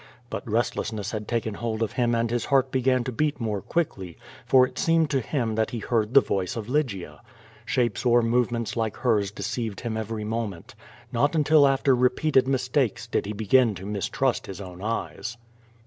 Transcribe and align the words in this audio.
But 0.31 0.49
restlessness 0.49 1.11
had 1.11 1.27
taken 1.27 1.53
hold 1.53 1.83
of 1.83 1.91
him 1.91 2.15
and 2.15 2.31
his 2.31 2.45
heart 2.45 2.71
began 2.71 3.03
to 3.03 3.11
beat 3.11 3.39
more 3.39 3.61
quickly, 3.61 4.17
for 4.47 4.65
it 4.67 4.79
seemed 4.79 5.11
to 5.11 5.19
him 5.21 5.53
that 5.53 5.69
he 5.69 5.77
hoard 5.77 6.15
the 6.15 6.21
voice 6.21 6.55
of 6.55 6.67
Lygia. 6.67 7.21
Shapes 7.65 8.03
or 8.03 8.23
movements 8.23 8.75
like 8.75 8.97
hers 8.97 9.29
de 9.29 9.43
ceived 9.43 9.81
him 9.81 9.95
every 9.95 10.23
moment. 10.23 10.73
Not 11.11 11.35
until 11.35 11.67
after 11.67 11.95
repeated 11.95 12.47
mistakes 12.47 13.05
did 13.05 13.27
he 13.27 13.33
begin 13.33 13.75
to 13.75 13.85
mistrust 13.85 14.47
his 14.47 14.59
own 14.59 14.81
eyes. 14.81 15.37